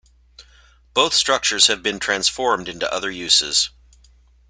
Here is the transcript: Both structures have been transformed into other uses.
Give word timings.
Both 0.95 1.13
structures 1.13 1.67
have 1.67 1.83
been 1.83 1.99
transformed 1.99 2.67
into 2.67 2.91
other 2.91 3.11
uses. 3.11 3.69